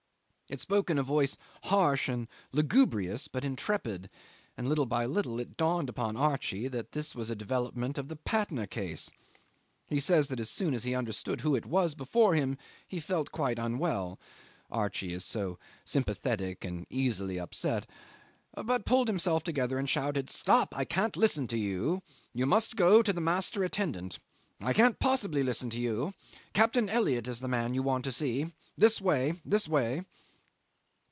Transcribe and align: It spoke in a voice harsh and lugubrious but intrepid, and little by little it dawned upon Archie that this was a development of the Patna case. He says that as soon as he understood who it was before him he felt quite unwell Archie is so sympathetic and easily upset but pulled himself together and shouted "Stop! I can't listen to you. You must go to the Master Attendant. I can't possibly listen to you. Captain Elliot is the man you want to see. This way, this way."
It 0.51 0.59
spoke 0.59 0.89
in 0.89 0.97
a 0.97 1.01
voice 1.03 1.37
harsh 1.63 2.09
and 2.09 2.27
lugubrious 2.51 3.29
but 3.29 3.45
intrepid, 3.45 4.09
and 4.57 4.67
little 4.67 4.85
by 4.85 5.05
little 5.05 5.39
it 5.39 5.55
dawned 5.55 5.87
upon 5.87 6.17
Archie 6.17 6.67
that 6.67 6.91
this 6.91 7.15
was 7.15 7.29
a 7.29 7.37
development 7.37 7.97
of 7.97 8.09
the 8.09 8.17
Patna 8.17 8.67
case. 8.67 9.09
He 9.87 10.01
says 10.01 10.27
that 10.27 10.41
as 10.41 10.49
soon 10.49 10.73
as 10.73 10.83
he 10.83 10.93
understood 10.93 11.39
who 11.39 11.55
it 11.55 11.65
was 11.65 11.95
before 11.95 12.35
him 12.35 12.57
he 12.85 12.99
felt 12.99 13.31
quite 13.31 13.57
unwell 13.59 14.19
Archie 14.69 15.13
is 15.13 15.23
so 15.23 15.57
sympathetic 15.85 16.65
and 16.65 16.85
easily 16.89 17.39
upset 17.39 17.89
but 18.53 18.83
pulled 18.85 19.07
himself 19.07 19.43
together 19.45 19.79
and 19.79 19.89
shouted 19.89 20.29
"Stop! 20.29 20.77
I 20.77 20.83
can't 20.83 21.15
listen 21.15 21.47
to 21.47 21.57
you. 21.57 22.03
You 22.33 22.45
must 22.45 22.75
go 22.75 23.01
to 23.01 23.13
the 23.13 23.21
Master 23.21 23.63
Attendant. 23.63 24.19
I 24.59 24.73
can't 24.73 24.99
possibly 24.99 25.43
listen 25.43 25.69
to 25.69 25.79
you. 25.79 26.13
Captain 26.51 26.89
Elliot 26.89 27.29
is 27.29 27.39
the 27.39 27.47
man 27.47 27.73
you 27.73 27.81
want 27.83 28.03
to 28.03 28.11
see. 28.11 28.51
This 28.77 28.99
way, 28.99 29.35
this 29.45 29.69
way." 29.69 30.01